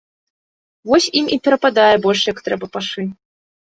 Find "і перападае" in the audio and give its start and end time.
1.37-1.95